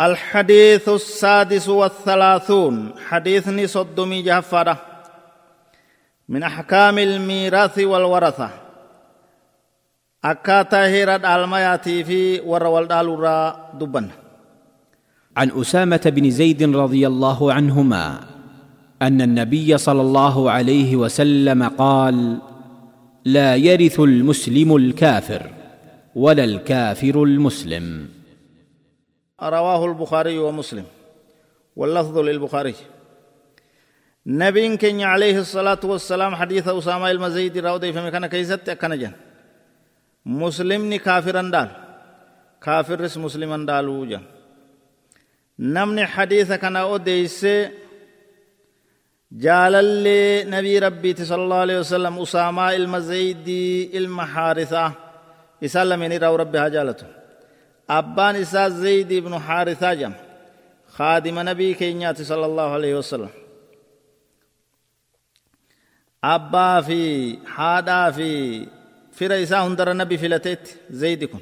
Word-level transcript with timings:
الحديث 0.00 0.88
السادس 0.88 1.68
والثلاثون 1.68 2.92
حديثني 3.08 3.66
صدمي 3.66 4.22
جهفرة 4.22 4.80
من 6.28 6.42
أحكام 6.42 6.98
الميراث 6.98 7.78
والورثة. 7.78 8.50
أكاتا 10.24 10.86
هيرد 10.86 11.24
آلمياتي 11.24 12.04
في 12.04 12.40
وروال 12.40 12.88
دالورا 12.88 13.70
دبن. 13.74 14.08
عن 15.36 15.50
أسامة 15.50 16.00
بن 16.06 16.30
زيد 16.30 16.76
رضي 16.76 17.06
الله 17.06 17.52
عنهما 17.52 18.20
أن 19.02 19.22
النبي 19.22 19.78
صلى 19.78 20.00
الله 20.00 20.50
عليه 20.50 20.96
وسلم 20.96 21.62
قال 21.62 22.38
لا 23.24 23.56
يرث 23.56 24.00
المسلم 24.00 24.76
الكافر 24.76 25.50
ولا 26.14 26.44
الكافر 26.44 27.22
المسلم. 27.22 28.08
رواه 29.42 29.84
البخاري 29.84 30.38
ومسلم 30.38 30.84
واللفظ 31.76 32.18
للبخاري. 32.18 32.74
نبي 34.26 34.76
كن 34.76 35.00
عليه 35.00 35.38
الصلاة 35.38 35.80
والسلام 35.84 36.34
حديث 36.34 36.68
أسامة 36.68 37.10
المزيد 37.10 37.58
راودي 37.58 37.92
فمي 37.92 38.10
كان 38.10 38.26
كيست 38.26 38.68
أكنا 38.68 39.12
مسلمني 40.26 40.98
كافرا 40.98 41.42
دال 41.42 41.68
كافر 42.62 43.00
رس 43.00 43.18
مسلما 43.18 43.66
دالو 43.66 44.04
جن. 44.04 44.22
نمني 45.58 46.06
حديث 46.06 46.52
كان 46.52 46.76
أوديس 46.76 47.46
جالل 49.32 50.06
نبي 50.50 50.78
ربي 50.78 51.14
صلى 51.24 51.42
الله 51.42 51.56
عليه 51.56 51.78
وسلم 51.78 52.18
أسامة 52.18 52.74
المزيد 52.74 53.48
المحارثة. 53.94 54.92
إسلام 55.64 56.02
راو 56.02 56.36
ربي 56.36 56.58
هجالته 56.58 57.23
أبان 57.90 58.36
إساء 58.36 58.68
زيد 58.68 59.12
بن 59.12 59.38
حارثة 59.38 59.94
جم 59.94 60.12
خادم 60.88 61.38
نبي 61.48 61.74
كينيات 61.74 62.22
صلى 62.22 62.46
الله 62.46 62.68
عليه 62.72 62.94
وسلم 62.98 63.28
أبا 66.24 66.80
في 66.80 67.38
حادا 67.46 68.10
في 68.10 68.28
فر 69.12 69.42
إساء 69.42 69.66
هندر 69.66 69.92
نبي 69.92 70.18
فلتت 70.18 70.76
زيد 70.90 71.24
كن 71.24 71.40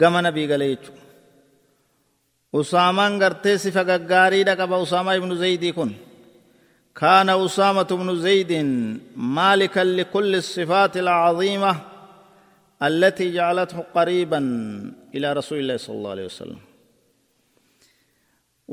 قم 0.00 0.26
نبي 0.26 0.52
قليج 0.52 0.78
أسامان 2.54 3.22
قرتي 3.22 3.58
صفة 3.58 3.96
قاري 4.10 4.42
قبا 4.44 4.82
أسامة 4.82 5.18
بن 5.18 5.36
زيد 5.36 5.64
كن 5.74 5.92
كان 6.96 7.28
أسامة 7.30 7.82
بن 7.82 8.16
زيد 8.16 8.52
مالكا 9.16 9.80
لكل 9.80 10.34
الصفات 10.36 10.96
العظيمة 10.96 11.76
التي 12.89 13.27
جعلته 13.37 13.77
قريبا 13.95 14.39
إلى 15.15 15.27
رسول 15.39 15.57
الله 15.61 15.77
صلى 15.85 15.95
الله 15.97 16.11
عليه 16.15 16.25
وسلم 16.33 16.59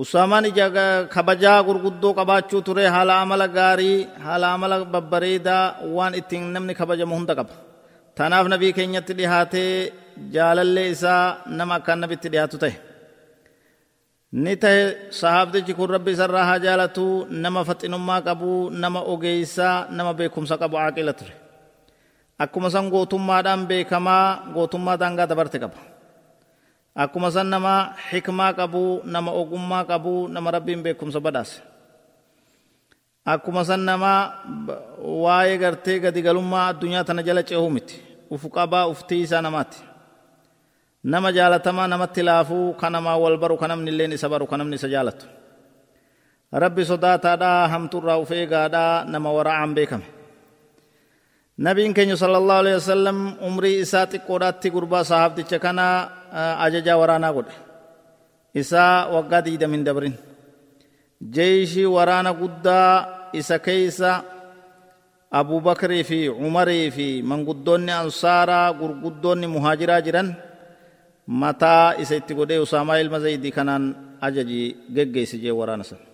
Usaamaan 0.03 0.45
ija 0.51 0.67
kabajaa 1.15 1.59
gurguddoo 1.67 2.13
qabaachuu 2.19 2.61
ture 2.67 2.85
haala 2.95 3.15
amala 3.23 3.47
gaarii 3.59 3.99
haala 4.25 4.47
amala 4.57 4.77
babbareedaa 4.95 5.65
waan 5.97 6.15
ittiin 6.21 6.45
namni 6.55 6.75
kabajamu 6.81 7.15
hunda 7.19 7.35
qaba. 7.39 7.55
Tanaaf 8.17 8.47
nabii 8.53 8.73
keenyatti 8.77 9.13
dhihaatee 9.19 9.73
jaalallee 10.35 10.87
isaa 10.95 11.23
nama 11.59 11.73
akkaan 11.79 12.01
nabitti 12.03 12.29
dhihaatu 12.33 12.57
ta'e. 12.63 12.75
Ni 14.45 14.55
ta'e 14.63 14.83
sahaabtichi 15.21 15.73
kun 15.79 15.91
rabbi 15.97 16.11
isarraa 16.17 16.47
haa 16.51 16.63
jaalatu 16.67 17.05
nama 17.45 17.61
faxinummaa 17.69 18.21
qabu 18.29 18.51
nama 18.83 19.01
ogeessaa 19.13 19.77
nama 19.97 20.11
beekumsa 20.19 20.55
qabu 20.63 20.77
aaqila 20.85 21.13
ture. 21.19 21.35
akkuma 22.40 22.70
san 22.74 22.90
gootummaadhaan 22.94 23.68
beekamaa 23.70 24.54
gootummaa 24.56 24.98
daangaa 25.02 25.28
dabarte 25.32 25.60
qaba. 25.64 25.78
Akkuma 27.04 27.30
san 27.36 27.48
nama 27.54 27.74
xikmaa 28.10 28.54
qabu 28.60 29.02
nama 29.14 29.32
ogummaa 29.42 29.84
qabu 29.90 30.28
nama 30.34 30.52
rabbiin 30.56 30.82
beekumsa 30.86 31.20
badhaase. 31.26 31.62
Akkuma 33.26 33.64
san 33.66 33.82
nama 33.90 34.12
waa'ee 35.24 35.58
gartee 35.64 36.00
gadigalummaa 36.04 36.68
addunyaa 36.74 37.04
tana 37.08 37.22
jala 37.28 37.42
ceehuu 37.50 37.70
miti. 37.76 37.96
Ufu 38.34 38.48
qabaa 38.50 38.86
uftii 38.94 39.22
isaa 39.26 39.42
namaati. 39.42 39.80
Nama 41.04 41.30
jaalatamaa 41.38 41.88
namatti 41.88 42.22
laafuu 42.24 42.74
ka 42.80 42.88
namaa 42.90 43.18
wal 43.24 43.38
baru 43.42 43.56
ka 43.62 43.68
namni 43.68 43.90
illeen 43.92 44.12
isa 44.18 44.28
baru 44.30 44.46
ka 44.48 44.56
namni 44.58 44.76
isa 44.80 44.88
jaalatu. 44.94 45.26
Rabbi 46.62 46.84
sodaataadhaa 46.86 47.68
hamturraa 47.74 48.18
uf 48.24 48.32
eegaadhaa 48.32 49.06
nama 49.14 49.30
wara'aan 49.38 49.72
beekame 49.78 50.06
nabiin 51.58 51.94
keenya 51.94 52.18
sallallahu 52.18 52.60
alaihi 52.66 52.78
wasallam 52.82 53.18
umrii 53.48 53.78
isaa 53.86 54.06
xiqqoodhaatti 54.12 54.68
gurbaa 54.76 55.04
sahaabticha 55.12 55.58
kana 55.66 55.86
ajajaa 56.66 56.98
waraanaa 57.02 57.34
godhe 57.38 57.56
isaa 58.62 59.08
waggaa 59.16 59.42
diidamin 59.46 59.84
dabrin 59.88 60.16
jeeshii 61.36 61.86
waraana 61.96 62.32
guddaa 62.42 63.30
isa 63.40 63.58
keeysa 63.66 64.12
abubakrii 65.40 66.04
fi 66.10 66.20
umarii 66.48 66.88
fi 66.96 67.08
manguddoonni 67.32 67.92
ansaaraa 68.02 68.68
gurguddoonni 68.80 69.48
muhaajiraa 69.56 70.02
jiran 70.08 70.30
mataa 71.42 71.96
isa 72.02 72.16
itti 72.22 72.34
godhee 72.40 72.60
usaamaa 72.66 72.98
ilma 73.04 73.20
zaydii 73.26 73.54
kanaan 73.58 73.86
ajaji 74.28 74.62
geggeeysi 74.96 75.38
jee 75.44 75.54
waraana 75.60 75.84
sana 75.90 76.06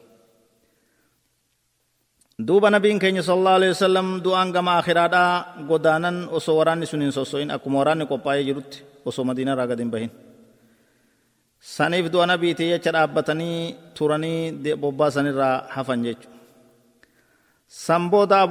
duuba 2.39 2.72
nabiin 2.72 3.00
keenya 3.00 3.19
sallallahu 3.19 3.57
alaihi 3.59 3.75
wasallam 3.75 4.07
du'aan 4.23 4.55
gama 4.55 4.79
akhiraadhaa 4.79 5.67
godaanan 5.67 6.31
osoo 6.31 6.55
waraanni 6.59 6.88
sun 6.88 7.03
hin 7.03 7.11
sosso'in 7.11 7.51
akkuma 7.51 7.83
waraanni 7.83 8.07
qophaa'ee 8.07 8.47
jirutti 8.47 8.83
osoo 9.05 9.27
madiinarraa 9.27 9.67
gad 9.67 9.79
hin 9.83 9.91
bahin 9.91 10.11
saniif 11.59 12.07
du'a 12.13 12.25
nabiitii 12.31 12.69
jecha 12.73 12.95
dhaabbatanii 12.95 13.75
turanii 14.00 14.75
bobbaasanirraa 14.83 15.55
hafan 15.75 16.03
jechu 16.07 16.31
san 17.67 18.09
booda 18.09 18.47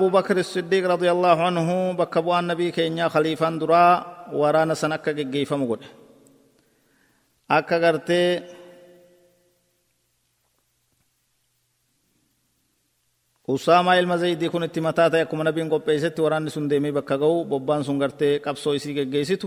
siddiiq 0.53 0.85
radiyallahu 0.95 1.43
anhu 1.49 1.97
bakka 1.97 2.21
bu'aan 2.23 2.53
nabii 2.53 2.73
keenyaa 2.73 3.09
khaliifaan 3.09 3.57
duraa 3.61 4.29
waraana 4.41 4.75
san 4.75 4.93
akka 4.93 5.17
geggeeyfamu 5.17 5.67
godhe 5.67 5.89
akka 7.49 7.81
gartee 7.81 8.58
Usaamaa 13.49 13.95
ilma 14.01 14.17
Zaydii 14.21 14.51
kun 14.53 14.65
itti 14.67 14.81
mataa 14.87 15.09
ta'e 15.13 15.23
akkuma 15.25 15.45
nabiin 15.49 15.71
qopheessetti 15.73 16.21
waraanni 16.25 16.51
sun 16.55 16.67
deemee 16.71 16.93
bakka 16.93 17.17
ga'u 17.23 17.45
bobbaan 17.51 17.85
sun 17.87 17.99
gartee 18.03 18.35
qabsoo 18.45 18.75
isii 18.79 18.95
geggeessitu 18.99 19.47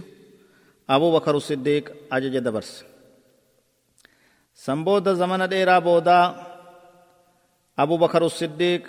Abuu 0.87 1.11
Bakar 1.15 1.35
Siddiiq 1.41 1.85
ajaja 2.15 2.41
dabarse. 2.45 2.83
San 4.63 4.79
booda 4.85 5.13
zamana 5.15 5.45
dheeraa 5.51 5.81
boodaa 5.87 6.25
Abuu 7.77 7.97
Bakar 8.03 8.23
Siddiiq 8.39 8.83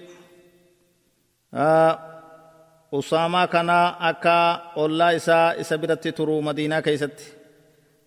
Usaamaa 2.93 3.47
kana 3.55 3.79
akka 4.11 4.37
ollaa 4.83 5.11
isaa 5.19 5.55
isa 5.63 5.79
biratti 5.79 6.13
turu 6.17 6.35
Madiinaa 6.47 6.83
keessatti 6.87 7.25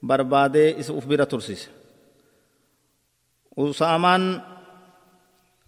barbaadee 0.09 0.69
isa 0.81 0.93
uf 0.93 1.05
bira 1.09 1.25
tursiise. 1.25 1.67
Usaamaan 3.57 4.23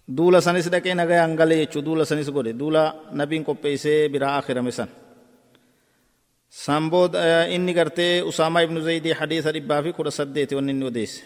duula 0.08 0.42
sanis 0.42 0.70
dhaqee 0.72 0.96
nagayaan 0.96 1.36
galee 1.36 1.60
jechuu 1.66 1.82
duula 1.88 2.06
sanis 2.06 2.30
godhe 2.32 2.54
duula 2.62 2.84
nabiin 3.12 3.44
qopheessee 3.48 4.10
biraa 4.14 4.38
akhirame 4.40 4.72
san 4.72 4.90
san 6.64 6.90
booda 6.90 7.48
inni 7.56 7.74
gartee 7.74 8.22
usaamaa 8.30 8.62
ibnu 8.68 8.80
zaydii 8.88 9.14
hadiisa 9.20 9.52
dhibbaa 9.56 9.84
fi 9.84 9.92
kudha 9.98 10.12
saddeeti 10.20 10.56
wanni 10.56 10.72
inni 10.72 10.86
odeesse 10.92 11.22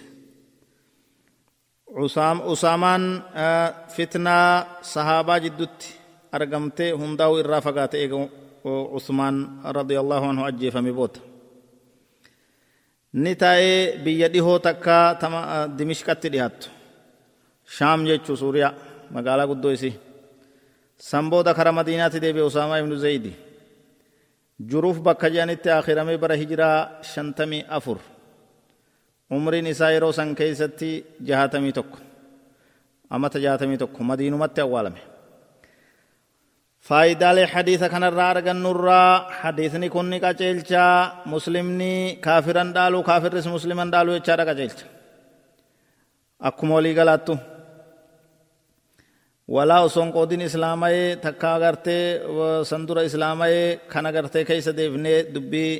usaamaan 2.53 3.03
fitnaa 3.96 4.66
sahaabaa 4.81 5.40
jiddutti 5.46 5.88
argamtee 6.31 6.92
hundaa'u 6.92 7.40
irraa 7.42 7.62
fagaate 7.62 7.98
eega 8.03 8.18
usmaan 8.98 9.36
radiyallahu 9.78 10.25
anhu 10.31 10.44
ajjeefame 10.50 10.92
booda 11.00 11.19
ni 13.13 13.36
taa'ee 13.36 13.98
biyya 14.03 14.28
dhihoo 14.34 14.59
takka 14.59 14.96
dimishqatti 15.78 16.28
dhiyaattu 16.34 16.68
shaam 17.77 18.00
jechuu 18.09 18.35
suuriyaa 18.41 18.73
magaalaa 19.15 19.47
guddoo 19.51 19.73
isii 19.77 19.94
san 21.09 21.25
booda 21.31 21.51
kara 21.57 21.71
madiinaatti 21.79 22.19
deebi'e 22.23 22.45
usaamaa 22.51 22.79
ibnu 22.83 22.95
zaydi 23.03 23.31
juruuf 24.71 24.97
bakka 25.07 25.27
jedhanitti 25.33 25.69
akhiramee 25.79 26.18
bara 26.23 26.35
hijiraa 26.41 26.77
shantamii 27.12 27.63
afur 27.77 27.97
umriin 29.38 29.68
isaa 29.73 29.91
yeroo 29.95 30.12
san 30.19 30.29
keessatti 30.39 30.89
jahatamii 31.29 31.73
tokko 31.77 31.97
amata 33.15 33.38
jahatamii 33.45 33.79
tokko 33.83 34.00
madiinumatti 34.09 34.59
awwaalame 34.65 35.01
faayidaalee 36.88 37.45
hadiisa 37.53 37.88
kanarraa 37.94 38.29
argannurraa 38.33 39.12
hadiisni 39.41 39.88
kun 39.94 40.07
ni 40.12 40.18
qaceelchaa 40.25 40.94
muslimni 41.33 41.91
kaafiran 42.25 42.69
dhaaluu 42.75 43.03
kaafirris 43.09 43.47
musliman 43.56 43.89
dhaaluu 43.94 44.15
jechaadha 44.18 44.45
qaceelcha 44.50 44.85
akkuma 46.50 46.73
walii 46.77 46.95
galaattu 47.00 47.33
walaa 49.56 49.81
osoon 49.88 50.09
qoodin 50.15 50.42
islaamayee 50.50 51.09
takka 51.25 51.48
agartee 51.57 52.03
sandura 52.69 53.01
islaamayee 53.09 53.68
kan 53.92 54.06
agartee 54.09 54.44
keessa 54.50 54.71
deefnee 54.80 55.18
dubbii 55.36 55.71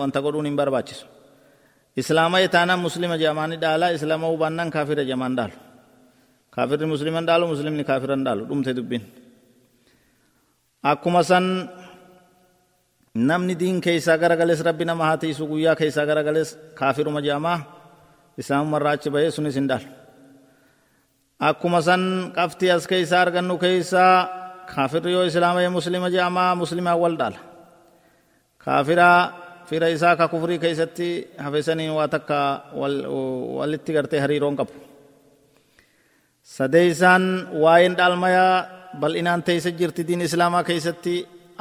wanta 0.00 0.18
godhuun 0.24 0.46
hin 0.48 0.56
barbaachisu 0.60 1.04
islaama 2.00 2.38
itaana 2.46 2.74
muslima 2.86 3.16
jamaani 3.24 3.56
dhaala 3.64 3.86
islaama 3.96 4.26
hubannan 4.32 4.68
kaafira 4.76 5.02
jamaan 5.10 5.34
dhaalu 5.38 5.56
kaafirri 6.54 6.86
musliman 6.94 7.24
dhaalu 7.28 7.44
muslimni 7.52 7.84
kaafiran 7.90 8.22
dhaalu 8.26 8.42
dhumte 8.50 8.70
dubbin 8.78 9.02
akkuma 10.92 11.22
san 11.30 11.46
namni 13.30 13.54
diin 13.60 13.78
keeysaa 13.86 14.16
garagales 14.22 14.60
rabbi 14.68 14.84
nama 14.90 15.02
haa 15.08 15.18
tiisu 15.22 15.42
guyyaa 15.52 15.74
keeysaa 15.80 16.06
garagales 16.10 16.48
kaafiruma 16.80 17.20
jamaa 17.28 17.58
islaamumarraa 18.40 18.94
achi 18.98 19.08
bahee 19.14 19.30
sunis 19.36 19.56
hin 19.58 19.66
dhaalu 19.70 19.88
akkuma 21.40 21.80
san 21.88 22.02
qabxii 22.36 22.70
as 22.76 22.84
keeysaa 22.90 23.20
argannu 23.24 23.54
keeysaa 23.64 24.14
kaafirri 24.74 25.12
yoo 25.16 25.24
islaama 25.30 25.60
ye 25.64 25.68
muslima 25.78 26.08
jamaa 26.16 26.54
muslimaa 26.62 26.96
wal 27.02 27.14
dhaala 27.20 27.40
kaafiraa 28.64 29.18
fira 29.68 29.88
isaa 29.96 30.16
ka 30.20 30.26
kufrii 30.32 30.58
keeysatti 30.64 31.08
hafesaniin 31.44 31.92
waa 31.98 32.08
takka 32.14 32.38
walitti 33.58 33.90
gartee 33.96 34.20
hariiroon 34.24 34.56
qabu 34.60 34.72
sadeeysaan 36.56 37.24
waa'een 37.62 37.94
dhaalmayaa 37.98 38.54
bal'inaan 39.00 39.40
teeysa 39.48 39.70
jirti 39.78 40.02
diin 40.08 40.22
islaamaa 40.28 40.64
keeysatti 40.68 41.14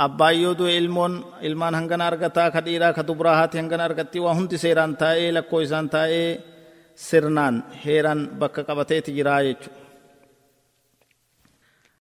abbaayyoo 0.05 0.53
du'e 0.59 0.73
ilmoon 0.81 1.13
ilmaan 1.47 1.75
hangana 1.79 2.03
argataa 2.11 2.49
ka 2.55 2.59
dhiiraa 2.65 2.93
ka 2.97 3.03
dubraa 3.09 3.35
haati 3.39 3.57
hangana 3.61 3.83
argatti 3.89 4.19
waa 4.25 4.35
hundi 4.37 4.57
seeraan 4.63 4.93
taa'ee 5.01 5.29
lakkoo 5.37 5.61
isaan 5.65 5.87
taa'ee 5.95 6.29
heeraan 7.85 8.19
bakka 8.39 8.61
qabateeti 8.69 9.11
jiraa 9.17 9.41
jechuudha 9.47 9.86